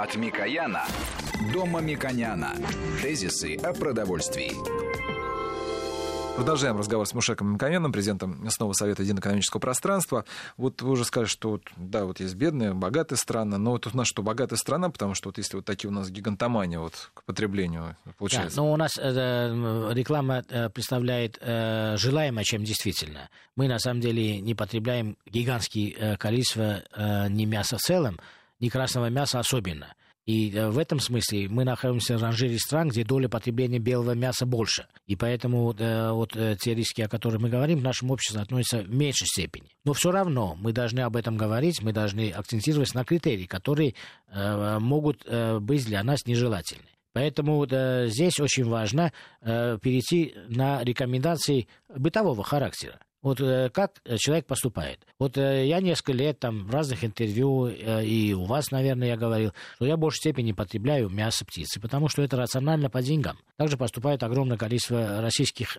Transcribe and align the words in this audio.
От 0.00 0.16
Микояна 0.16 0.86
до 1.52 1.66
Мамиконяна. 1.66 2.54
Тезисы 3.02 3.56
о 3.56 3.74
продовольствии. 3.74 4.52
Продолжаем 6.36 6.78
разговор 6.78 7.06
с 7.06 7.12
Мушеком 7.12 7.52
Мкаменом, 7.52 7.92
президентом 7.92 8.42
Местного 8.42 8.72
совета 8.72 9.02
единого 9.02 9.20
экономического 9.20 9.60
пространства. 9.60 10.24
Вот 10.56 10.80
вы 10.80 10.92
уже 10.92 11.04
сказали, 11.04 11.28
что 11.28 11.50
вот, 11.50 11.64
да, 11.76 12.06
вот 12.06 12.18
есть 12.20 12.34
бедные, 12.34 12.72
богатые 12.72 13.18
страны, 13.18 13.58
но 13.58 13.72
вот 13.72 13.88
у 13.88 13.94
нас 13.94 14.06
что, 14.06 14.22
богатая 14.22 14.56
страна, 14.56 14.88
потому 14.88 15.14
что 15.14 15.28
вот 15.28 15.36
если 15.36 15.56
вот 15.56 15.66
такие 15.66 15.90
у 15.90 15.92
нас 15.92 16.08
гигантомания 16.08 16.78
вот 16.78 17.10
к 17.12 17.22
потреблению 17.24 17.94
получается. 18.16 18.56
Да, 18.56 18.62
но 18.62 18.72
у 18.72 18.76
нас 18.78 18.92
э, 18.96 19.90
реклама 19.92 20.42
э, 20.48 20.70
представляет 20.70 21.36
э, 21.42 21.98
желаемое, 21.98 22.44
чем 22.44 22.64
действительно. 22.64 23.28
Мы 23.54 23.68
на 23.68 23.78
самом 23.78 24.00
деле 24.00 24.40
не 24.40 24.54
потребляем 24.54 25.18
гигантские 25.26 25.92
э, 25.92 26.16
количество 26.16 26.84
э, 26.96 27.28
ни 27.28 27.44
мяса 27.44 27.76
в 27.76 27.80
целом, 27.80 28.18
ни 28.60 28.68
красного 28.68 29.10
мяса 29.10 29.38
особенно. 29.40 29.94
И 30.26 30.52
э, 30.52 30.68
в 30.68 30.78
этом 30.78 31.00
смысле 31.00 31.48
мы 31.48 31.64
находимся 31.64 32.16
в 32.16 32.22
ранжире 32.22 32.58
стран, 32.58 32.88
где 32.88 33.04
доля 33.04 33.28
потребления 33.28 33.78
белого 33.78 34.12
мяса 34.12 34.46
больше. 34.46 34.86
И 35.06 35.16
поэтому 35.16 35.72
э, 35.72 36.12
вот 36.12 36.36
э, 36.36 36.56
те 36.60 36.74
риски, 36.74 37.02
о 37.02 37.08
которых 37.08 37.40
мы 37.40 37.48
говорим, 37.48 37.78
в 37.78 37.82
нашем 37.82 38.10
обществе 38.10 38.40
относятся 38.40 38.82
в 38.82 38.90
меньшей 38.90 39.26
степени. 39.26 39.70
Но 39.84 39.92
все 39.92 40.10
равно 40.12 40.56
мы 40.60 40.72
должны 40.72 41.00
об 41.00 41.16
этом 41.16 41.36
говорить, 41.36 41.82
мы 41.82 41.92
должны 41.92 42.30
акцентировать 42.30 42.94
на 42.94 43.04
критерии, 43.04 43.46
которые 43.46 43.94
э, 44.28 44.78
могут 44.78 45.24
э, 45.26 45.58
быть 45.58 45.84
для 45.86 46.02
нас 46.04 46.26
нежелательны. 46.26 46.84
Поэтому 47.12 47.66
э, 47.68 48.06
здесь 48.06 48.38
очень 48.38 48.64
важно 48.64 49.12
э, 49.40 49.78
перейти 49.82 50.34
на 50.48 50.84
рекомендации 50.84 51.66
бытового 51.88 52.44
характера. 52.44 53.00
Вот 53.22 53.40
э, 53.40 53.68
как 53.70 54.00
человек 54.16 54.46
поступает. 54.46 55.06
Вот 55.18 55.36
э, 55.36 55.66
я 55.66 55.80
несколько 55.80 56.12
лет 56.12 56.38
там 56.38 56.64
в 56.66 56.70
разных 56.70 57.04
интервью, 57.04 57.66
э, 57.66 58.04
и 58.04 58.32
у 58.32 58.44
вас, 58.44 58.70
наверное, 58.70 59.08
я 59.08 59.16
говорил, 59.16 59.52
что 59.76 59.84
я 59.84 59.96
в 59.96 59.98
большей 59.98 60.18
степени 60.18 60.52
потребляю 60.52 61.10
мясо 61.10 61.44
птицы, 61.44 61.80
потому 61.80 62.08
что 62.08 62.22
это 62.22 62.38
рационально 62.38 62.88
по 62.88 63.02
деньгам. 63.02 63.38
Также 63.56 63.76
поступает 63.76 64.22
огромное 64.22 64.56
количество 64.56 65.20
российских 65.20 65.76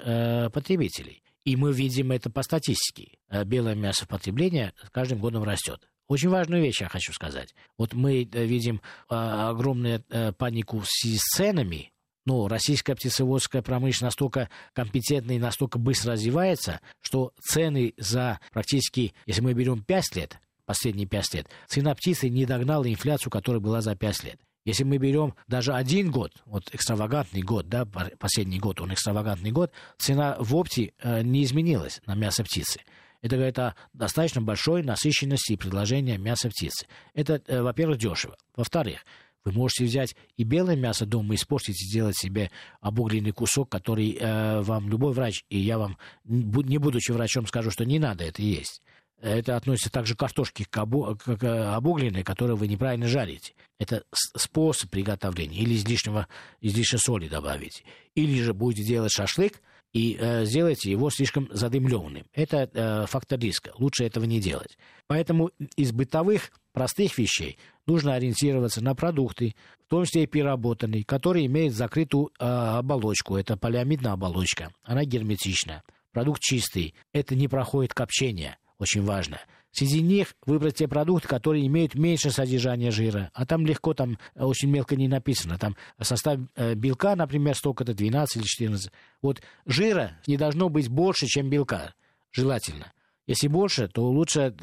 потребителей. 0.54 1.24
И 1.44 1.56
мы 1.56 1.74
видим 1.74 2.12
это 2.12 2.30
по 2.30 2.44
статистике. 2.44 3.18
Белое 3.46 3.74
мясо 3.74 4.06
потребления 4.06 4.74
с 4.84 4.90
каждым 4.92 5.18
годом 5.18 5.44
растет. 5.44 5.88
Очень 6.08 6.30
важную 6.30 6.62
вещь 6.62 6.82
я 6.82 6.90
хочу 6.90 7.14
сказать. 7.14 7.56
Вот 7.78 7.94
мы 7.94 8.24
видим 8.24 8.82
огромную 9.08 10.04
панику 10.38 10.84
с 10.86 11.18
ценами 11.36 11.92
ну, 12.26 12.48
российская 12.48 12.96
птицеводская 12.96 13.62
промышленность 13.62 14.02
настолько 14.02 14.50
компетентна 14.74 15.32
и 15.32 15.40
настолько 15.40 15.80
быстро 15.80 16.14
развивается, 16.14 16.80
что 17.02 17.34
цены 17.42 17.94
за 17.98 18.40
практически, 18.52 19.14
если 19.26 19.42
мы 19.42 19.54
берем 19.54 19.84
5 19.84 20.16
лет, 20.16 20.40
последние 20.66 21.08
5 21.08 21.34
лет, 21.34 21.50
цена 21.68 21.96
птицы 21.96 22.30
не 22.30 22.46
догнала 22.46 22.88
инфляцию, 22.88 23.32
которая 23.32 23.60
была 23.60 23.82
за 23.82 23.96
5 23.96 24.24
лет. 24.24 24.40
Если 24.64 24.84
мы 24.84 24.98
берем 24.98 25.34
даже 25.48 25.74
один 25.74 26.12
год, 26.12 26.34
вот 26.46 26.70
экстравагантный 26.72 27.42
год, 27.42 27.68
да, 27.68 27.86
последний 28.20 28.60
год, 28.60 28.80
он 28.80 28.94
экстравагантный 28.94 29.52
год, 29.52 29.72
цена 29.98 30.36
в 30.40 30.56
опте 30.56 30.94
э, 31.02 31.24
не 31.24 31.44
изменилась 31.44 32.00
на 32.06 32.14
мясо 32.14 32.44
птицы. 32.44 32.82
Это 33.24 33.36
говорит 33.36 33.58
о 33.58 33.76
достаточно 33.94 34.42
большой 34.42 34.84
насыщенности 34.84 35.54
и 35.54 35.58
предложения 35.58 36.18
мяса 36.18 36.50
птицы. 36.50 36.88
Это, 37.14 37.42
э, 37.48 37.62
во-первых, 37.62 37.98
дешево. 37.98 38.36
Во-вторых, 38.56 39.04
вы 39.44 39.52
можете 39.52 39.86
взять 39.86 40.16
и 40.38 40.44
белое 40.44 40.76
мясо 40.76 41.06
дома 41.06 41.36
испортить 41.36 41.82
и 41.82 41.86
сделать 41.86 42.18
себе 42.18 42.52
обугленный 42.80 43.32
кусок, 43.32 43.70
который 43.70 44.18
э, 44.20 44.62
вам 44.62 44.90
любой 44.90 45.14
врач, 45.14 45.44
и 45.50 45.58
я 45.58 45.78
вам, 45.78 45.98
не 46.26 46.78
будучи 46.78 47.12
врачом, 47.12 47.48
скажу, 47.48 47.72
что 47.72 47.86
не 47.86 48.00
надо 48.00 48.24
это 48.24 48.42
есть. 48.42 48.82
Это 49.22 49.56
относится 49.56 49.92
также 49.92 50.16
к 50.16 50.20
картошке, 50.20 50.66
к, 50.66 50.76
обу, 50.78 51.16
к 51.16 51.76
обугленной, 51.76 52.24
которую 52.24 52.58
вы 52.58 52.68
неправильно 52.68 53.08
жарите. 53.08 53.54
Это 53.78 54.04
способ 54.12 54.90
приготовления. 54.90 55.60
Или 55.60 55.76
излишнего, 55.76 56.28
излишней 56.60 56.98
соли 56.98 57.28
добавить. 57.28 57.84
Или 58.16 58.42
же 58.42 58.56
будете 58.56 58.84
делать 58.84 59.12
шашлык, 59.12 59.62
и 59.94 60.18
э, 60.20 60.46
сделайте 60.46 60.90
его 60.90 61.10
слишком 61.10 61.50
задымленным. 61.52 62.26
Это 62.34 62.70
э, 62.74 63.06
фактор 63.08 63.40
риска. 63.40 63.72
Лучше 63.78 64.06
этого 64.06 64.24
не 64.24 64.40
делать. 64.40 64.78
Поэтому 65.08 65.52
из 65.76 65.92
бытовых 65.92 66.52
простых 66.72 67.18
вещей 67.18 67.58
нужно 67.86 68.14
ориентироваться 68.14 68.82
на 68.84 68.96
продукты, 68.96 69.56
в 69.86 69.90
том 69.90 70.06
числе 70.06 70.24
и 70.24 70.28
переработанные, 70.28 71.04
которые 71.04 71.46
имеют 71.48 71.74
закрытую 71.74 72.32
э, 72.40 72.46
оболочку. 72.46 73.36
Это 73.36 73.58
полиамидная 73.58 74.14
оболочка. 74.14 74.72
Она 74.84 75.04
герметична. 75.04 75.84
Продукт 76.12 76.42
чистый. 76.42 76.96
Это 77.14 77.36
не 77.36 77.48
проходит 77.48 77.94
копчение. 77.94 78.58
Очень 78.78 79.04
важно. 79.04 79.40
Среди 79.72 80.02
них 80.02 80.36
выбрать 80.46 80.76
те 80.76 80.88
продукты, 80.88 81.28
которые 81.28 81.66
имеют 81.68 81.96
меньше 81.96 82.30
содержания 82.30 82.92
жира. 82.92 83.32
А 83.34 83.46
там 83.46 83.66
легко, 83.66 83.94
там 83.94 84.18
э, 84.36 84.44
очень 84.44 84.70
мелко 84.70 84.98
не 84.98 85.08
написано. 85.08 85.58
Там 85.58 85.78
состав 86.00 86.40
э, 86.56 86.74
белка, 86.76 87.16
например, 87.16 87.56
столько-то 87.56 87.94
12 87.94 88.38
или 88.38 88.44
14. 88.44 88.92
Вот 89.22 89.42
жира 89.66 90.20
не 90.28 90.36
должно 90.36 90.68
быть 90.68 90.90
больше, 90.90 91.26
чем 91.28 91.50
белка. 91.50 91.94
Желательно. 92.32 92.92
Если 93.28 93.48
больше, 93.48 93.88
то 93.88 94.04
лучше 94.10 94.56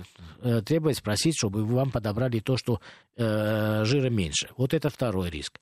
э, 0.42 0.60
требовать, 0.60 0.98
спросить, 0.98 1.36
чтобы 1.38 1.64
вам 1.64 1.90
подобрали 1.90 2.40
то, 2.40 2.56
что 2.56 2.80
жира 3.16 4.10
меньше. 4.10 4.50
Вот 4.56 4.74
это 4.74 4.90
второй 4.90 5.30
риск. 5.30 5.58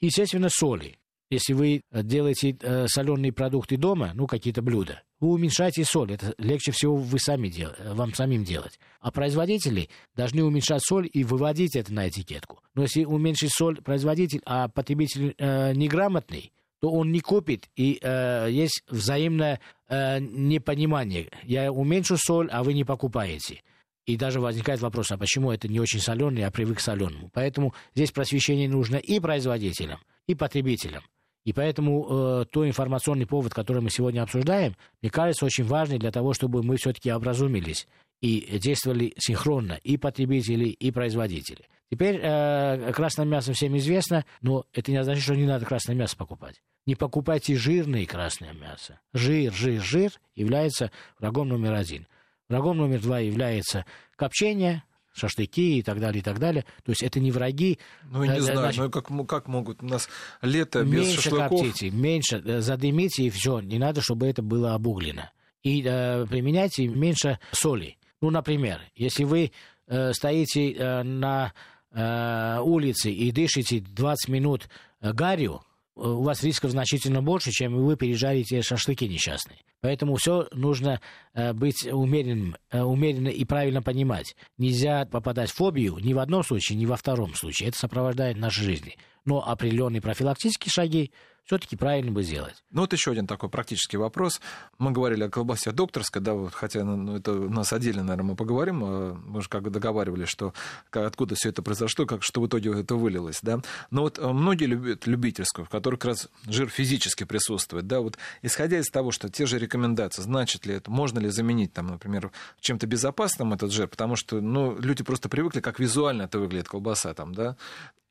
Естественно, 0.00 0.48
соли. 0.50 0.98
Если 1.30 1.54
вы 1.54 1.82
делаете 1.90 2.56
соленые 2.86 3.32
продукты 3.32 3.78
дома, 3.78 4.12
ну, 4.14 4.26
какие-то 4.26 4.60
блюда, 4.60 5.02
вы 5.20 5.30
уменьшаете 5.30 5.84
соль. 5.84 6.12
Это 6.12 6.34
легче 6.38 6.72
всего 6.72 6.96
вы 6.96 7.18
сами 7.18 7.48
дел... 7.48 7.72
вам 7.92 8.14
самим 8.14 8.44
делать. 8.44 8.78
А 9.00 9.10
производители 9.10 9.88
должны 10.14 10.44
уменьшать 10.44 10.82
соль 10.84 11.08
и 11.12 11.24
выводить 11.24 11.76
это 11.76 11.92
на 11.92 12.08
этикетку. 12.08 12.60
Но 12.74 12.82
если 12.82 13.04
уменьшить 13.04 13.52
соль 13.52 13.80
производитель, 13.82 14.40
а 14.44 14.68
потребитель 14.68 15.34
э, 15.38 15.74
неграмотный, 15.74 16.52
то 16.80 16.90
он 16.90 17.10
не 17.10 17.20
купит, 17.20 17.68
и 17.76 17.98
э, 18.00 18.48
есть 18.50 18.84
взаимное 18.88 19.60
э, 19.88 20.20
непонимание. 20.20 21.28
Я 21.42 21.72
уменьшу 21.72 22.16
соль, 22.16 22.48
а 22.50 22.62
вы 22.62 22.72
не 22.74 22.84
покупаете. 22.84 23.62
И 24.06 24.16
даже 24.16 24.40
возникает 24.40 24.80
вопрос, 24.80 25.10
а 25.10 25.18
почему 25.18 25.50
это 25.52 25.68
не 25.68 25.80
очень 25.80 26.00
соленый, 26.00 26.44
а 26.44 26.50
привык 26.50 26.78
к 26.78 26.80
соленому. 26.80 27.30
Поэтому 27.34 27.74
здесь 27.94 28.12
просвещение 28.12 28.68
нужно 28.68 28.96
и 28.96 29.20
производителям, 29.20 30.00
и 30.26 30.34
потребителям. 30.34 31.02
И 31.48 31.52
поэтому 31.54 32.42
э, 32.42 32.44
той 32.50 32.68
информационный 32.68 33.24
повод, 33.24 33.54
который 33.54 33.80
мы 33.80 33.88
сегодня 33.88 34.22
обсуждаем, 34.22 34.76
мне 35.00 35.10
кажется 35.10 35.46
очень 35.46 35.64
важный 35.64 35.98
для 35.98 36.10
того, 36.10 36.34
чтобы 36.34 36.62
мы 36.62 36.76
все-таки 36.76 37.08
образумились 37.08 37.88
и 38.20 38.58
действовали 38.58 39.14
синхронно 39.16 39.80
и 39.82 39.96
потребители, 39.96 40.68
и 40.68 40.90
производители. 40.90 41.64
Теперь 41.90 42.20
э, 42.22 42.92
красное 42.92 43.24
мясо 43.24 43.54
всем 43.54 43.74
известно, 43.78 44.26
но 44.42 44.66
это 44.74 44.90
не 44.90 44.98
означает, 44.98 45.24
что 45.24 45.36
не 45.36 45.46
надо 45.46 45.64
красное 45.64 45.96
мясо 45.96 46.18
покупать. 46.18 46.60
Не 46.84 46.96
покупайте 46.96 47.56
жирное 47.56 48.04
красное 48.04 48.52
мясо. 48.52 49.00
Жир, 49.14 49.50
жир, 49.54 49.80
жир 49.80 50.12
является 50.34 50.90
врагом 51.18 51.48
номер 51.48 51.72
один. 51.72 52.06
Врагом 52.50 52.76
номер 52.76 53.00
два 53.00 53.20
является 53.20 53.86
копчение, 54.16 54.82
шашлыки 55.18 55.78
и 55.78 55.82
так 55.82 56.00
далее, 56.00 56.20
и 56.20 56.22
так 56.22 56.38
далее. 56.38 56.64
То 56.84 56.92
есть 56.92 57.02
это 57.02 57.20
не 57.20 57.30
враги. 57.30 57.78
Ну, 58.10 58.24
не 58.24 58.30
э, 58.30 58.40
знаю, 58.40 58.58
значит, 58.58 58.80
ну 58.80 58.90
как, 58.90 59.28
как 59.28 59.48
могут? 59.48 59.82
У 59.82 59.86
нас 59.86 60.08
лето 60.42 60.84
без 60.84 61.06
меньше 61.06 61.22
шашлыков. 61.22 61.50
коптите, 61.50 61.90
меньше 61.90 62.42
э, 62.44 62.60
задымите, 62.60 63.24
и 63.24 63.30
все. 63.30 63.60
Не 63.60 63.78
надо, 63.78 64.00
чтобы 64.00 64.26
это 64.26 64.42
было 64.42 64.74
обуглено. 64.74 65.30
И 65.62 65.82
э, 65.84 66.26
применяйте 66.26 66.86
меньше 66.86 67.38
соли. 67.52 67.98
Ну, 68.20 68.30
например, 68.30 68.80
если 68.94 69.24
вы 69.24 69.52
э, 69.86 70.12
стоите 70.12 70.72
э, 70.72 71.02
на 71.02 71.52
э, 71.92 72.60
улице 72.60 73.10
и 73.10 73.30
дышите 73.32 73.80
20 73.80 74.28
минут 74.28 74.68
э, 75.00 75.12
гарью, 75.12 75.62
у 75.98 76.22
вас 76.22 76.42
рисков 76.42 76.70
значительно 76.70 77.22
больше, 77.22 77.50
чем 77.50 77.76
вы 77.76 77.96
пережарите 77.96 78.62
шашлыки 78.62 79.08
несчастные. 79.08 79.58
Поэтому 79.80 80.16
все 80.16 80.48
нужно 80.52 81.00
э, 81.34 81.52
быть 81.52 81.86
умеренным, 81.86 82.56
э, 82.70 82.82
умеренно 82.82 83.28
и 83.28 83.44
правильно 83.44 83.82
понимать. 83.82 84.36
Нельзя 84.56 85.06
попадать 85.06 85.50
в 85.50 85.54
фобию 85.54 85.98
ни 86.00 86.14
в 86.14 86.18
одном 86.18 86.42
случае, 86.42 86.78
ни 86.78 86.86
во 86.86 86.96
втором 86.96 87.34
случае. 87.34 87.68
Это 87.68 87.78
сопровождает 87.78 88.36
наши 88.36 88.62
жизни. 88.62 88.96
Но 89.24 89.46
определенные 89.46 90.00
профилактические 90.00 90.70
шаги 90.70 91.12
все-таки 91.48 91.76
правильно 91.76 92.12
бы 92.12 92.22
сделать. 92.22 92.62
Ну, 92.70 92.82
вот 92.82 92.92
еще 92.92 93.10
один 93.10 93.26
такой 93.26 93.48
практический 93.48 93.96
вопрос. 93.96 94.38
Мы 94.76 94.90
говорили 94.90 95.24
о 95.24 95.30
колбасе 95.30 95.72
докторской, 95.72 96.20
да, 96.20 96.34
вот, 96.34 96.52
хотя 96.52 96.84
ну, 96.84 96.94
ну 96.96 97.16
это 97.16 97.32
у 97.32 97.48
нас 97.48 97.72
отдельно, 97.72 98.02
наверное, 98.02 98.32
мы 98.32 98.36
поговорим. 98.36 98.82
А, 98.84 99.14
мы 99.14 99.40
же 99.40 99.48
как 99.48 99.70
договаривались, 99.70 100.28
что 100.28 100.52
откуда 100.90 101.36
все 101.36 101.48
это 101.48 101.62
произошло, 101.62 102.04
как, 102.04 102.22
что 102.22 102.42
в 102.42 102.46
итоге 102.46 102.78
это 102.78 102.96
вылилось, 102.96 103.38
да. 103.40 103.62
Но 103.90 104.02
вот 104.02 104.18
а, 104.18 104.34
многие 104.34 104.66
любят 104.66 105.06
любительскую, 105.06 105.64
в 105.64 105.70
которой 105.70 105.96
как 105.96 106.10
раз 106.10 106.28
жир 106.46 106.68
физически 106.68 107.24
присутствует, 107.24 107.86
да, 107.86 108.00
вот 108.00 108.18
исходя 108.42 108.78
из 108.78 108.90
того, 108.90 109.10
что 109.10 109.30
те 109.30 109.46
же 109.46 109.58
рекомендации, 109.58 110.20
значит 110.20 110.66
ли 110.66 110.74
это, 110.74 110.90
можно 110.90 111.18
ли 111.18 111.30
заменить, 111.30 111.72
там, 111.72 111.86
например, 111.86 112.30
чем-то 112.60 112.86
безопасным 112.86 113.54
этот 113.54 113.72
жир, 113.72 113.88
потому 113.88 114.16
что, 114.16 114.42
ну, 114.42 114.78
люди 114.78 115.02
просто 115.02 115.30
привыкли, 115.30 115.60
как 115.60 115.80
визуально 115.80 116.24
это 116.24 116.40
выглядит 116.40 116.68
колбаса 116.68 117.14
там, 117.14 117.34
да, 117.34 117.56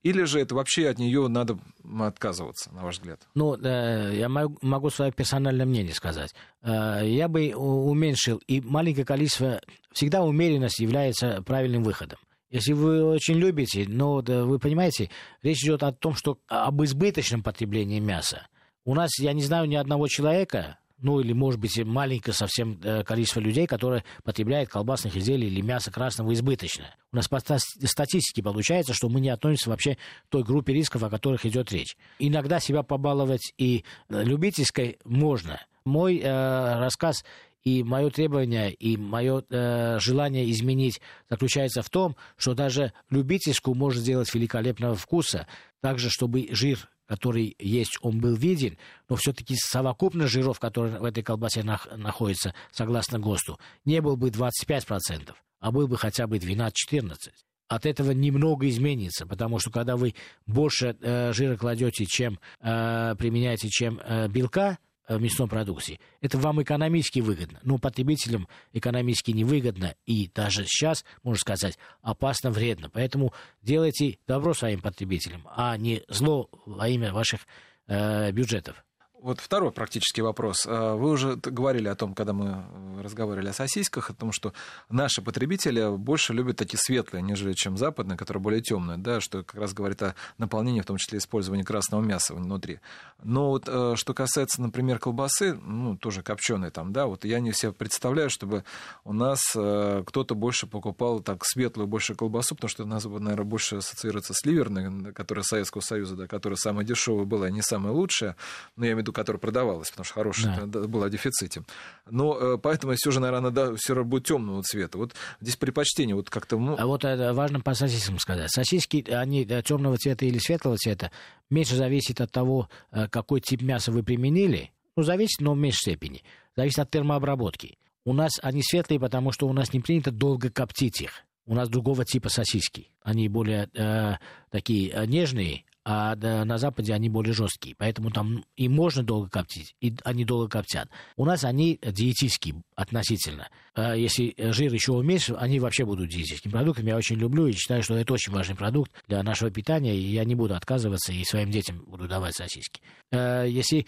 или 0.04 0.24
же 0.24 0.40
это 0.40 0.56
вообще 0.56 0.90
от 0.90 1.00
нее 1.00 1.28
надо 1.28 1.58
отказываться, 2.00 2.72
на 2.74 2.84
ваш 2.84 2.98
взгляд? 2.98 3.28
Ну, 3.36 3.56
э, 3.56 4.14
я 4.16 4.30
могу 4.30 4.90
свое 4.90 5.12
персональное 5.12 5.66
мнение 5.66 5.94
сказать. 5.94 6.34
Э, 6.62 7.02
я 7.04 7.28
бы 7.28 7.54
уменьшил, 7.56 8.38
и 8.48 8.62
маленькое 8.62 9.06
количество... 9.06 9.62
Всегда 9.92 10.24
умеренность 10.24 10.80
является 10.80 11.42
правильным 11.42 11.84
выходом. 11.84 12.20
Если 12.50 12.74
вы 12.74 13.04
очень 13.04 13.36
любите, 13.36 13.86
но 13.88 14.22
да, 14.22 14.46
вы 14.46 14.60
понимаете, 14.60 15.10
речь 15.42 15.64
идет 15.64 15.84
о 15.84 15.92
том, 15.92 16.14
что 16.14 16.38
об 16.48 16.82
избыточном 16.84 17.44
потреблении 17.44 18.00
мяса. 18.00 18.48
У 18.86 18.94
нас, 18.94 19.20
я 19.20 19.34
не 19.34 19.42
знаю 19.42 19.68
ни 19.68 19.76
одного 19.76 20.08
человека, 20.08 20.80
ну 21.00 21.20
или, 21.20 21.34
может 21.34 21.60
быть, 21.60 21.78
маленькое 21.84 22.34
совсем 22.34 22.80
э, 22.84 23.04
количество 23.04 23.40
людей, 23.40 23.68
которые 23.68 24.04
потребляют 24.24 24.70
колбасных 24.70 25.16
изделий 25.16 25.48
или 25.48 25.62
мясо 25.62 25.92
красного 25.92 26.34
избыточно. 26.34 26.96
У 27.12 27.16
нас 27.16 27.28
по 27.28 27.40
статистике 27.40 28.42
получается, 28.44 28.94
что 28.94 29.10
мы 29.10 29.20
не 29.20 29.30
относимся 29.30 29.70
вообще 29.70 29.96
к 29.96 30.30
той 30.30 30.44
группе 30.44 30.74
рисков, 30.74 31.04
о 31.04 31.10
которых 31.10 31.46
идет 31.46 31.72
речь. 31.72 31.96
Иногда 32.20 32.60
себя 32.60 32.84
побаловать 32.84 33.54
и 33.58 33.84
э, 34.10 34.24
любительской 34.24 34.98
можно. 35.04 35.62
Мой 35.86 36.20
э, 36.20 36.80
рассказ 36.80 37.24
и 37.64 37.84
мое 37.84 38.10
требование, 38.10 38.74
и 38.74 38.98
мое 38.98 39.44
э, 39.50 40.00
желание 40.00 40.50
изменить 40.52 41.02
заключается 41.30 41.82
в 41.82 41.90
том, 41.90 42.16
что 42.38 42.54
даже 42.54 42.94
любительскую 43.10 43.76
можно 43.76 44.00
сделать 44.00 44.34
великолепного 44.34 44.96
вкуса, 44.96 45.48
так 45.82 46.00
же, 46.00 46.10
чтобы 46.10 46.48
жир 46.52 46.90
который 47.08 47.56
есть, 47.60 47.98
он 48.02 48.20
был 48.20 48.36
виден, 48.36 48.78
но 49.10 49.16
все-таки 49.16 49.56
совокупность 49.56 50.32
жиров, 50.32 50.60
которые 50.60 51.00
в 51.00 51.04
этой 51.04 51.24
колбасе 51.24 51.62
нах- 51.62 51.96
находится, 51.96 52.54
согласно 52.72 53.20
ГОСТу, 53.20 53.60
не 53.86 54.02
был 54.02 54.18
бы 54.18 54.30
25%, 54.30 55.34
а 55.60 55.72
был 55.72 55.88
бы 55.88 55.98
хотя 55.98 56.28
бы 56.28 56.38
12-14%. 56.38 57.32
От 57.70 57.86
этого 57.86 58.12
немного 58.12 58.70
изменится, 58.70 59.26
потому 59.26 59.60
что 59.60 59.72
когда 59.72 59.98
вы 59.98 60.16
больше 60.46 60.96
э, 61.02 61.34
жира 61.34 61.58
кладете, 61.58 62.06
чем 62.06 62.40
э, 62.62 63.16
применяете, 63.18 63.68
чем 63.70 64.00
э, 64.02 64.30
белка, 64.30 64.78
в 65.08 65.14
э, 65.14 65.20
мясной 65.20 65.48
продукции. 65.48 66.00
Это 66.22 66.38
вам 66.38 66.62
экономически 66.62 67.20
выгодно, 67.20 67.60
но 67.64 67.78
потребителям 67.78 68.48
экономически 68.74 69.32
невыгодно 69.32 69.96
и 70.06 70.30
даже 70.34 70.66
сейчас, 70.66 71.06
можно 71.24 71.40
сказать, 71.40 71.78
опасно 72.02 72.52
вредно. 72.52 72.90
Поэтому 72.90 73.34
делайте 73.62 74.20
добро 74.28 74.54
своим 74.54 74.82
потребителям, 74.82 75.48
а 75.56 75.76
не 75.78 76.04
зло 76.08 76.50
во 76.66 76.88
имя 76.88 77.14
ваших 77.14 77.42
э, 77.88 78.32
бюджетов. 78.32 78.84
Вот 79.20 79.40
второй 79.40 79.72
практический 79.72 80.22
вопрос. 80.22 80.68
А, 80.68 80.96
вы 80.96 81.10
уже 81.10 81.38
говорили 81.38 81.88
о 81.88 81.96
том, 81.96 82.14
когда 82.14 82.34
мы 82.34 82.64
разговаривали 83.02 83.50
о 83.50 83.54
сосисках, 83.54 84.12
о 84.12 84.14
том, 84.14 84.32
что 84.32 84.54
наши 84.90 85.24
потребители 85.24 85.98
больше 85.98 86.34
любят 86.34 86.58
такие 86.58 86.78
светлые, 86.80 87.24
нежели 87.24 87.54
чем 87.54 87.78
западные, 87.78 88.16
которые 88.16 88.44
более 88.44 88.62
темные, 88.62 89.00
да, 89.00 89.20
что 89.20 89.44
как 89.44 89.60
раз 89.60 89.74
говорит 89.74 90.04
о 90.04 90.14
наполнении, 90.38 90.82
в 90.82 90.86
том 90.86 90.98
числе 90.98 91.18
использовании 91.18 91.64
красного 91.64 92.02
мяса 92.02 92.36
внутри. 92.36 92.80
Но 93.24 93.50
вот 93.50 93.64
э, 93.68 93.96
что 93.96 94.14
касается, 94.14 94.62
например, 94.62 95.00
колбасы, 95.00 95.56
ну, 95.56 95.98
тоже 95.98 96.22
копченой 96.22 96.70
там, 96.70 96.94
да, 96.94 97.08
вот 97.08 97.26
я 97.26 97.40
не 97.40 97.54
себе 97.54 97.72
представляю, 97.72 98.30
чтобы 98.30 98.66
у 99.04 99.14
нас 99.14 99.40
э, 99.56 100.04
кто-то 100.06 100.36
больше 100.36 100.68
покупал 100.68 101.22
так 101.22 101.44
светлую 101.44 101.88
больше 101.88 102.14
колбасу, 102.14 102.54
потому 102.54 102.70
что 102.70 102.84
у 102.84 102.88
нас, 102.88 103.06
наверное, 103.06 103.46
больше 103.46 103.78
ассоциируется 103.78 104.34
с 104.36 104.46
ливерной, 104.46 105.12
которая 105.14 105.44
Советского 105.44 105.82
Союза, 105.82 106.16
да, 106.16 106.28
которая 106.28 106.58
самая 106.58 106.86
дешевая 106.86 107.26
была 107.26 107.50
не 107.50 107.64
самая 107.64 107.94
лучшая, 107.94 108.36
но 108.76 108.86
я 108.86 108.92
имею 108.92 109.07
виду, 109.08 109.14
которая 109.14 109.40
продавалась, 109.40 109.90
потому 109.90 110.06
что 110.06 110.14
хорошая 110.14 110.66
да. 110.66 110.88
была 110.88 111.10
дефиците. 111.10 111.64
Но 112.10 112.38
э, 112.38 112.58
поэтому 112.58 112.94
все 112.96 113.12
же, 113.12 113.20
наверное, 113.20 113.52
да, 113.52 113.76
все 113.76 113.94
равно 113.94 114.10
будет 114.10 114.26
темного 114.26 114.64
цвета. 114.64 114.98
Вот 114.98 115.14
здесь 115.42 115.56
предпочтение 115.56 116.16
вот 116.16 116.30
как-то... 116.30 116.58
Ну... 116.58 116.76
А 116.78 116.86
вот 116.86 117.04
это 117.04 117.34
важно 117.34 117.60
по 117.60 117.74
сосискам 117.74 118.20
сказать. 118.20 118.52
Сосиски, 118.52 119.10
они 119.10 119.46
темного 119.64 119.98
цвета 119.98 120.26
или 120.26 120.38
светлого 120.38 120.78
цвета, 120.78 121.12
меньше 121.50 121.76
зависит 121.76 122.22
от 122.22 122.32
того, 122.32 122.70
э, 122.92 123.08
какой 123.08 123.42
тип 123.42 123.62
мяса 123.62 123.92
вы 123.92 124.04
применили. 124.04 124.72
Ну, 124.96 125.04
зависит, 125.04 125.42
но 125.42 125.54
в 125.54 125.58
меньшей 125.58 125.80
степени. 125.80 126.24
Зависит 126.56 126.80
от 126.80 126.90
термообработки. 126.90 127.78
У 128.04 128.14
нас 128.14 128.32
они 128.42 128.62
светлые, 128.64 129.00
потому 129.00 129.32
что 129.32 129.48
у 129.48 129.54
нас 129.54 129.74
не 129.74 129.80
принято 129.80 130.12
долго 130.12 130.50
коптить 130.50 131.02
их. 131.02 131.24
У 131.46 131.54
нас 131.54 131.70
другого 131.70 132.04
типа 132.04 132.30
сосиски. 132.30 132.90
Они 133.04 133.30
более 133.30 133.70
э, 133.74 134.16
такие 134.50 134.92
э, 134.92 135.06
нежные, 135.06 135.64
а 135.90 136.18
на 136.18 136.58
Западе 136.58 136.94
они 136.94 137.08
более 137.08 137.34
жесткие. 137.34 137.74
Поэтому 137.78 138.12
там 138.12 138.44
и 138.58 138.68
можно 138.68 139.04
долго 139.04 139.30
коптить, 139.30 139.74
и 139.80 139.96
они 140.04 140.26
долго 140.26 140.50
коптят. 140.50 140.90
У 141.16 141.24
нас 141.24 141.46
они 141.46 141.80
диетические 141.82 142.62
относительно. 142.76 143.48
А 143.74 143.96
если 143.96 144.36
жир 144.38 144.74
еще 144.74 144.92
уменьшить, 144.92 145.38
они 145.40 145.62
вообще 145.62 145.86
будут 145.86 146.10
диетическим 146.10 146.52
продуктом. 146.52 146.88
Я 146.88 146.98
очень 146.98 147.16
люблю 147.16 147.48
и 147.48 147.54
считаю, 147.54 147.84
что 147.84 147.96
это 147.96 148.12
очень 148.12 148.34
важный 148.34 148.56
продукт 148.58 148.92
для 149.08 149.24
нашего 149.24 149.50
питания, 149.50 149.96
и 149.96 150.02
я 150.02 150.26
не 150.26 150.36
буду 150.36 150.56
отказываться 150.56 151.14
и 151.14 151.24
своим 151.24 151.52
детям 151.52 151.82
буду 151.88 152.06
давать 152.06 152.36
сосиски. 152.36 152.82
А 153.14 153.46
если 153.46 153.86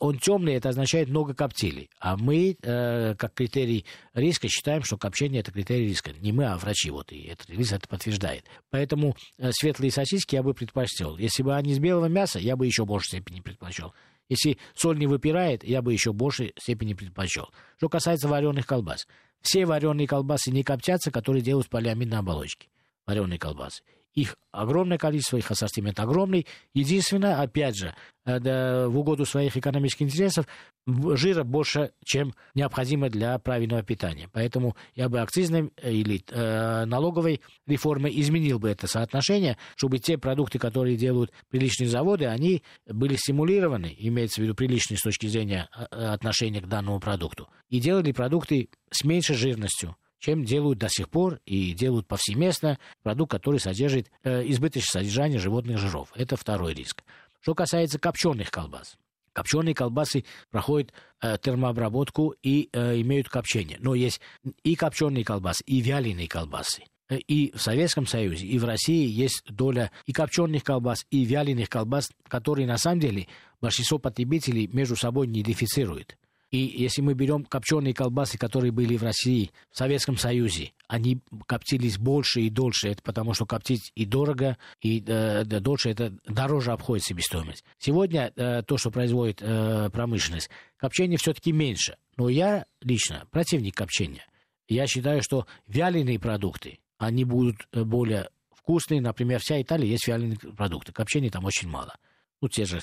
он 0.00 0.18
темный, 0.18 0.54
это 0.54 0.68
означает 0.68 1.08
много 1.08 1.34
коптилей. 1.34 1.90
А 1.98 2.16
мы, 2.16 2.56
э, 2.62 3.14
как 3.16 3.34
критерий 3.34 3.86
риска, 4.14 4.48
считаем, 4.48 4.82
что 4.82 4.98
копчение 4.98 5.40
это 5.40 5.52
критерий 5.52 5.88
риска. 5.88 6.12
Не 6.12 6.32
мы, 6.32 6.46
а 6.46 6.58
врачи. 6.58 6.90
Вот, 6.90 7.12
и 7.12 7.22
этот 7.22 7.48
риск 7.50 7.72
это 7.72 7.88
подтверждает. 7.88 8.44
Поэтому 8.70 9.16
э, 9.38 9.50
светлые 9.52 9.90
сосиски 9.90 10.34
я 10.34 10.42
бы 10.42 10.54
предпочел. 10.54 11.16
Если 11.16 11.42
бы 11.42 11.54
они 11.54 11.72
из 11.72 11.78
белого 11.78 12.06
мяса, 12.06 12.38
я 12.38 12.56
бы 12.56 12.66
еще 12.66 12.84
больше 12.84 13.08
степени 13.08 13.40
предпочел. 13.40 13.94
Если 14.28 14.58
соль 14.74 14.98
не 14.98 15.06
выпирает, 15.06 15.64
я 15.64 15.82
бы 15.82 15.92
еще 15.92 16.12
больше 16.12 16.52
степени 16.58 16.94
предпочел. 16.94 17.50
Что 17.78 17.88
касается 17.88 18.28
вареных 18.28 18.66
колбас. 18.66 19.06
Все 19.40 19.64
вареные 19.64 20.06
колбасы 20.06 20.50
не 20.50 20.62
коптятся, 20.62 21.10
которые 21.10 21.42
делают 21.42 21.66
с 21.66 21.70
полиамидной 21.70 22.18
оболочки. 22.18 22.68
Вареные 23.06 23.38
колбасы. 23.38 23.82
Их 24.14 24.36
огромное 24.50 24.98
количество, 24.98 25.36
их 25.36 25.50
ассортимент 25.50 26.00
огромный. 26.00 26.46
Единственное, 26.74 27.40
опять 27.40 27.76
же, 27.76 27.94
э, 28.24 28.86
в 28.86 28.98
угоду 28.98 29.24
своих 29.24 29.56
экономических 29.56 30.06
интересов, 30.06 30.46
жира 30.86 31.44
больше, 31.44 31.92
чем 32.04 32.34
необходимо 32.54 33.08
для 33.08 33.38
правильного 33.38 33.82
питания. 33.82 34.28
Поэтому 34.32 34.76
я 34.96 35.08
бы 35.08 35.20
акцизной 35.20 35.70
э, 35.76 35.92
или 35.92 36.24
э, 36.28 36.84
налоговой 36.86 37.40
реформой 37.66 38.12
изменил 38.20 38.58
бы 38.58 38.68
это 38.68 38.88
соотношение, 38.88 39.56
чтобы 39.76 39.98
те 39.98 40.18
продукты, 40.18 40.58
которые 40.58 40.96
делают 40.96 41.32
приличные 41.48 41.88
заводы, 41.88 42.26
они 42.26 42.64
были 42.86 43.14
стимулированы, 43.14 43.94
имеется 43.98 44.40
в 44.40 44.44
виду 44.44 44.54
приличные 44.54 44.98
с 44.98 45.02
точки 45.02 45.26
зрения 45.26 45.68
отношения 45.90 46.60
к 46.60 46.66
данному 46.66 46.98
продукту, 46.98 47.48
и 47.68 47.80
делали 47.80 48.10
продукты 48.12 48.70
с 48.90 49.04
меньшей 49.04 49.36
жирностью, 49.36 49.96
чем 50.20 50.44
делают 50.44 50.78
до 50.78 50.88
сих 50.88 51.08
пор 51.08 51.40
и 51.44 51.72
делают 51.72 52.06
повсеместно 52.06 52.78
продукт, 53.02 53.32
который 53.32 53.58
содержит 53.58 54.10
э, 54.22 54.42
избыточное 54.50 55.02
содержание 55.02 55.40
животных 55.40 55.78
жиров. 55.78 56.12
Это 56.14 56.36
второй 56.36 56.74
риск. 56.74 57.02
Что 57.40 57.54
касается 57.54 57.98
копченых 57.98 58.50
колбас. 58.50 58.96
Копченые 59.32 59.74
колбасы 59.74 60.24
проходят 60.50 60.92
э, 61.22 61.38
термообработку 61.40 62.34
и 62.42 62.68
э, 62.72 63.00
имеют 63.00 63.28
копчение. 63.28 63.78
Но 63.80 63.94
есть 63.94 64.20
и 64.62 64.76
копченые 64.76 65.24
колбасы, 65.24 65.64
и 65.64 65.80
вяленые 65.80 66.28
колбасы. 66.28 66.84
Э, 67.08 67.16
и 67.16 67.52
в 67.56 67.60
Советском 67.62 68.06
Союзе, 68.06 68.46
и 68.46 68.58
в 68.58 68.64
России 68.64 69.08
есть 69.08 69.42
доля 69.48 69.90
и 70.06 70.12
копченых 70.12 70.64
колбас, 70.64 71.06
и 71.10 71.24
вяленых 71.24 71.68
колбас, 71.68 72.10
которые 72.28 72.66
на 72.66 72.76
самом 72.76 73.00
деле 73.00 73.26
большинство 73.60 73.98
потребителей 73.98 74.68
между 74.68 74.96
собой 74.96 75.26
не 75.26 75.40
идентифицируют. 75.40 76.16
И 76.50 76.58
если 76.58 77.00
мы 77.00 77.14
берем 77.14 77.44
копченые 77.44 77.94
колбасы, 77.94 78.36
которые 78.36 78.72
были 78.72 78.96
в 78.96 79.04
России, 79.04 79.52
в 79.70 79.78
Советском 79.78 80.16
Союзе, 80.16 80.72
они 80.88 81.20
коптились 81.46 81.96
больше 81.96 82.40
и 82.40 82.50
дольше. 82.50 82.88
Это 82.88 83.02
потому, 83.02 83.34
что 83.34 83.46
коптить 83.46 83.92
и 83.94 84.04
дорого, 84.04 84.58
и 84.80 85.02
э, 85.06 85.44
дольше 85.44 85.90
это 85.90 86.12
дороже 86.26 86.72
обходит 86.72 87.04
себестоимость. 87.04 87.64
Сегодня 87.78 88.32
э, 88.34 88.62
то, 88.62 88.76
что 88.78 88.90
производит 88.90 89.40
э, 89.40 89.90
промышленность, 89.90 90.50
копчение 90.76 91.18
все-таки 91.18 91.52
меньше. 91.52 91.96
Но 92.16 92.28
я 92.28 92.66
лично 92.80 93.26
противник 93.30 93.76
копчения. 93.76 94.26
Я 94.66 94.88
считаю, 94.88 95.22
что 95.22 95.46
вяленые 95.68 96.18
продукты, 96.18 96.80
они 96.98 97.24
будут 97.24 97.68
э, 97.72 97.84
более 97.84 98.28
вкусные. 98.52 99.00
Например, 99.00 99.38
вся 99.40 99.62
Италия 99.62 99.88
есть 99.88 100.08
вяленые 100.08 100.36
продукты. 100.38 100.92
Копчения 100.92 101.30
там 101.30 101.44
очень 101.44 101.68
мало. 101.68 101.96
Ну, 102.40 102.48
те 102.48 102.64
же 102.64 102.80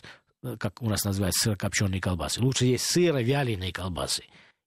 как 0.59 0.81
у 0.81 0.89
нас 0.89 1.03
называется, 1.03 1.43
сырокопченые 1.43 2.01
колбасы. 2.01 2.41
Лучше 2.41 2.65
есть 2.65 2.85
сыро-вяленые 2.85 3.71
колбасы. 3.71 4.23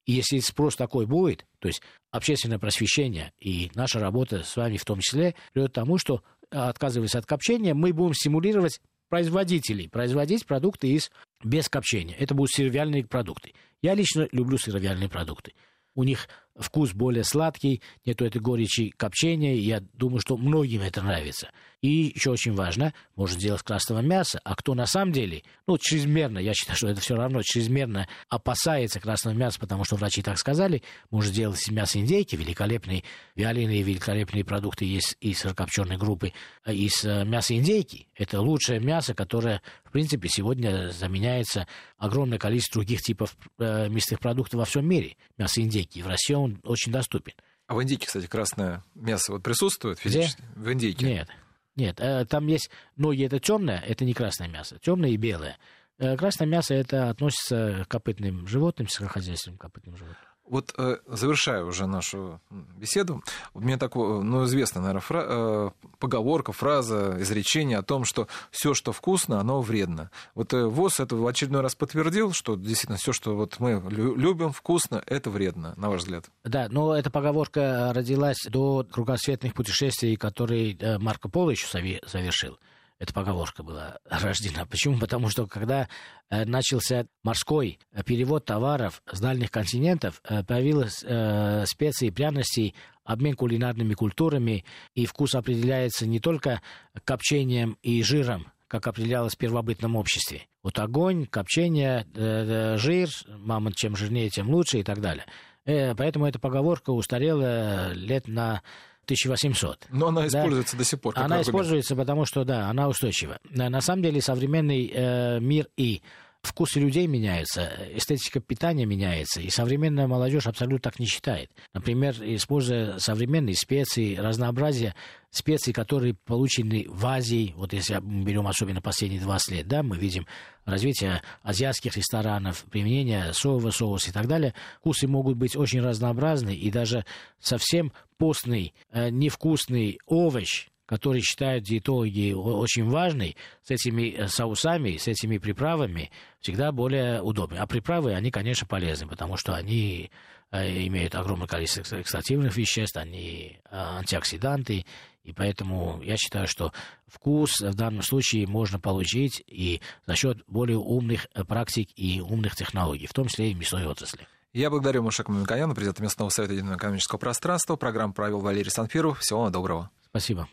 И 0.07 0.13
если 0.13 0.39
спрос 0.41 0.77
такой 0.77 1.07
будет, 1.07 1.47
то 1.59 1.69
есть 1.69 1.83
общественное 2.11 2.59
просвещение 2.59 3.33
и 3.39 3.71
наша 3.75 4.01
работа 4.01 4.43
с 4.43 4.57
вами 4.57 4.77
в 4.77 4.85
том 4.85 5.01
числе, 5.01 5.35
приведет 5.53 5.73
к 5.73 5.75
тому, 5.75 5.99
что, 5.99 6.23
э, 6.51 6.57
отказываясь 6.59 7.15
от 7.15 7.27
копчения, 7.27 7.75
мы 7.75 7.93
будем 7.93 8.15
стимулировать 8.15 8.81
производителей 9.11 9.89
производить 9.89 10.47
продукты 10.47 10.89
из 10.89 11.11
без 11.45 11.69
копчения. 11.69 12.17
Это 12.17 12.35
будут 12.35 12.53
сыровяльные 12.53 13.05
продукты. 13.05 13.53
Я 13.83 13.95
лично 13.95 14.29
люблю 14.33 14.57
сыровяльные 14.57 15.09
продукты. 15.09 15.53
У 15.95 16.05
них 16.05 16.29
вкус 16.57 16.93
более 16.93 17.25
сладкий, 17.25 17.83
нету 18.05 18.25
этой 18.25 18.41
горечи 18.41 18.91
копчения. 18.91 19.55
Я 19.55 19.81
думаю, 19.95 20.21
что 20.21 20.37
многим 20.37 20.83
это 20.83 21.03
нравится. 21.03 21.51
И 21.83 22.13
еще 22.15 22.31
очень 22.31 22.53
важно, 22.53 22.93
можно 23.17 23.39
сделать 23.39 23.63
красного 23.63 24.01
мяса, 24.01 24.39
а 24.45 24.55
кто 24.55 24.75
на 24.75 24.85
самом 24.85 25.13
деле, 25.13 25.45
ну, 25.67 25.79
чрезмерно, 25.79 26.39
я 26.39 26.53
считаю, 26.53 26.77
что 26.77 26.89
это 26.89 27.01
все 27.01 27.17
равно 27.17 27.41
чрезмерно 27.43 28.07
опасается 28.29 29.01
красного 29.01 29.35
мяса, 29.35 29.59
потому 29.59 29.85
что 29.85 29.97
врачи 29.97 30.21
так 30.21 30.37
сказали, 30.37 30.83
может 31.11 31.33
сделать 31.33 31.59
из 31.63 31.73
мяса 31.73 31.99
индейки, 31.99 32.37
великолепные 32.37 33.03
вяленые, 33.35 33.83
великолепные 33.83 34.45
продукты 34.45 34.85
есть 34.85 35.17
из 35.21 35.39
сырокопченой 35.39 35.97
группы, 35.97 36.35
а 36.65 36.73
из 36.73 37.03
мяса 37.03 37.57
индейки. 37.57 38.09
Это 38.15 38.43
лучшее 38.43 38.79
мясо, 38.79 39.15
которое, 39.15 39.63
в 39.85 39.93
принципе, 39.93 40.29
сегодня 40.29 40.91
заменяется 40.91 41.67
огромное 41.97 42.39
количество 42.39 42.81
других 42.81 43.01
типов 43.01 43.37
э, 43.59 43.89
мясных 43.89 44.21
продуктов 44.21 44.59
во 44.59 44.65
всем 44.67 44.87
мире. 44.87 45.17
Мясо 45.39 45.63
индейки. 45.63 46.01
В 46.03 46.07
России 46.07 46.35
он 46.43 46.61
очень 46.65 46.93
доступен. 46.93 47.35
А 47.67 47.75
в 47.75 47.83
индейке, 47.83 48.07
кстати, 48.07 48.27
красное 48.27 48.83
мясо 48.95 49.33
вот 49.33 49.43
присутствует 49.43 49.99
физически? 49.99 50.43
Где? 50.43 50.61
В 50.61 50.73
индейке? 50.73 51.07
Нет. 51.07 51.29
Нет, 51.77 52.01
э, 52.01 52.25
там 52.27 52.47
есть 52.49 52.69
ноги, 52.97 53.25
это 53.25 53.39
темное, 53.39 53.79
это 53.79 54.05
не 54.05 54.13
красное 54.13 54.49
мясо, 54.49 54.79
темное 54.83 55.11
и 55.11 55.17
белое. 55.17 55.57
Э, 55.99 56.17
красное 56.17 56.47
мясо 56.49 56.75
это 56.75 57.11
относится 57.11 57.85
к 57.87 57.91
копытным 57.91 58.47
животным, 58.47 58.89
сельскохозяйственным 58.89 59.57
копытным 59.59 59.97
животным. 59.97 60.19
Вот 60.45 60.75
э, 60.79 60.97
завершая 61.07 61.63
уже 61.63 61.87
нашу 61.87 62.41
беседу, 62.51 63.23
мне 63.55 63.77
так, 63.77 63.95
ну, 63.95 64.45
известна, 64.47 64.81
наверное, 64.81 65.01
фра- 65.01 65.27
э, 65.29 65.71
поговорка, 66.01 66.53
фраза, 66.53 67.17
изречение 67.21 67.79
о 67.79 67.83
том, 67.83 68.05
что 68.05 68.27
все, 68.51 68.75
что 68.75 68.93
вкусно, 68.93 69.39
оно 69.39 69.61
вредно. 69.61 70.11
Вот 70.35 70.53
э, 70.53 70.65
ВОЗ 70.65 71.01
это 71.01 71.15
в 71.15 71.27
очередной 71.27 71.61
раз 71.61 71.77
подтвердил, 71.77 72.33
что 72.33 72.57
действительно 72.57 72.99
все, 72.99 73.13
что 73.13 73.37
вот 73.37 73.61
мы 73.61 73.83
лю- 73.89 74.17
любим 74.17 74.53
вкусно, 74.53 75.03
это 75.07 75.31
вредно, 75.31 75.75
на 75.77 75.91
ваш 75.91 76.01
взгляд. 76.01 76.27
Да, 76.45 76.67
но 76.71 76.97
эта 76.97 77.11
поговорка 77.11 77.93
родилась 77.95 78.39
до 78.49 78.85
кругосветных 78.91 79.55
путешествий, 79.55 80.17
которые 80.17 80.77
э, 80.77 80.99
Марко 80.99 81.29
Поло 81.29 81.51
еще 81.51 81.67
завершил 81.71 82.59
эта 83.01 83.15
поговорка 83.15 83.65
была 83.65 83.99
рождена. 84.09 84.67
Почему? 84.67 84.99
Потому 84.99 85.31
что 85.31 85.47
когда 85.47 85.89
э, 86.29 86.45
начался 86.45 87.07
морской 87.25 87.81
перевод 88.07 88.45
товаров 88.45 89.03
с 89.11 89.19
дальних 89.19 89.51
континентов, 89.51 90.21
э, 90.23 90.45
появились 90.45 91.03
э, 91.03 91.65
специи, 91.67 92.11
пряности, 92.11 92.75
обмен 93.05 93.35
кулинарными 93.35 93.95
культурами, 93.95 94.65
и 94.95 95.07
вкус 95.07 95.35
определяется 95.35 96.07
не 96.07 96.21
только 96.21 96.61
копчением 97.05 97.79
и 97.83 98.03
жиром, 98.03 98.53
как 98.69 98.87
определялось 98.87 99.35
в 99.35 99.39
первобытном 99.39 99.97
обществе. 99.97 100.43
Вот 100.63 100.79
огонь, 100.79 101.27
копчение, 101.27 102.07
э, 102.15 102.77
жир, 102.77 103.09
мама, 103.27 103.73
чем 103.75 103.97
жирнее, 103.97 104.29
тем 104.29 104.51
лучше 104.51 104.79
и 104.79 104.83
так 104.83 105.01
далее. 105.01 105.25
Э, 105.65 105.95
поэтому 105.95 106.27
эта 106.27 106.39
поговорка 106.39 106.91
устарела 106.91 107.93
лет 107.95 108.29
на 108.29 108.63
1800. 109.05 109.87
Но 109.91 110.09
она 110.09 110.27
используется 110.27 110.77
да? 110.77 110.79
до 110.79 110.85
сих 110.85 111.01
пор. 111.01 111.15
она 111.17 111.25
аргумент. 111.25 111.49
используется, 111.49 111.97
потому 111.97 112.25
что, 112.25 112.45
да, 112.45 112.69
она 112.69 112.89
устойчива. 112.89 113.39
На 113.51 113.81
самом 113.81 114.03
деле 114.03 114.21
современный 114.21 114.91
э, 114.93 115.41
мир 115.41 115.69
и 115.77 116.03
вкусы 116.43 116.81
людей 116.81 117.07
меняются, 117.07 117.71
эстетика 117.95 118.41
питания 118.41 118.87
меняется, 118.87 119.41
и 119.41 119.51
современная 119.51 120.07
молодежь 120.07 120.47
абсолютно 120.47 120.91
так 120.91 120.99
не 120.99 121.07
считает. 121.07 121.51
Например, 121.75 122.15
используя 122.21 122.99
современные 122.99 123.55
специи, 123.55 124.17
разнообразие 124.17 124.95
специй, 125.31 125.73
которые 125.73 126.15
получены 126.15 126.87
в 126.89 127.07
Азии, 127.07 127.55
вот 127.57 127.73
если 127.73 127.99
мы 127.99 128.25
берем 128.25 128.47
особенно 128.47 128.81
последние 128.81 129.21
20 129.21 129.51
лет, 129.53 129.69
да, 129.69 129.83
мы 129.83 129.97
видим 129.97 130.27
развитие 130.65 131.23
азиатских 131.43 131.97
ресторанов, 131.97 132.65
применение 132.71 133.33
соевого 133.33 133.71
соуса 133.71 134.11
и 134.11 134.13
так 134.13 134.27
далее, 134.27 134.55
вкусы 134.81 135.07
могут 135.07 135.37
быть 135.37 135.57
очень 135.57 135.81
разнообразны, 135.81 136.55
и 136.55 136.71
даже 136.71 137.05
совсем 137.39 137.93
постный, 138.19 138.75
э, 138.93 139.11
невкусный 139.11 139.99
овощ, 140.07 140.69
который 140.91 141.21
считают 141.21 141.63
диетологи 141.63 142.33
очень 142.33 142.89
важный, 142.91 143.37
с 143.63 143.71
этими 143.71 144.11
э, 144.11 144.27
соусами, 144.27 144.97
с 144.97 145.07
этими 145.07 145.39
приправами 145.39 146.11
всегда 146.41 146.73
более 146.73 147.23
удобны. 147.23 147.59
А 147.59 147.67
приправы, 147.69 148.13
они, 148.13 148.33
конечно, 148.33 148.67
полезны, 148.67 149.07
потому 149.07 149.37
что 149.37 149.55
они 149.55 150.11
имеют 150.53 151.15
огромное 151.15 151.47
количество 151.47 152.01
экстративных 152.01 152.57
веществ, 152.57 152.97
они 152.97 153.59
э, 153.63 153.69
антиоксиданты, 153.71 154.85
и 155.23 155.33
поэтому 155.33 156.01
я 156.03 156.17
считаю, 156.17 156.47
что 156.47 156.73
вкус 157.07 157.61
в 157.61 157.75
данном 157.75 158.03
случае 158.03 158.47
можно 158.47 158.81
получить 158.81 159.43
и 159.47 159.81
за 160.07 160.17
счет 160.17 160.39
более 160.47 160.79
умных 160.79 161.29
практик 161.47 161.89
и 161.95 162.21
умных 162.21 162.57
технологий, 162.57 163.07
в 163.07 163.13
том 163.13 163.29
числе 163.29 163.51
и 163.51 163.55
мясной 163.55 163.87
отрасли. 163.87 164.27
Я 164.53 164.69
благодарю 164.71 165.03
Мушака 165.03 165.31
Мамиканяна, 165.31 165.75
президента 165.75 166.03
местного 166.03 166.29
совета 166.31 166.55
единого 166.55 166.77
экономического 166.77 167.19
пространства. 167.19 167.77
Программу 167.77 168.13
провел 168.13 168.41
Валерий 168.41 168.71
Санфиров. 168.71 169.21
Всего 169.21 169.43
вам 169.43 169.53
доброго. 169.53 169.91
Спасибо. 170.09 170.49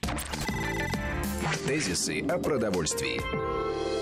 Тезисы 1.66 2.22
о 2.22 2.38
продовольствии. 2.38 3.97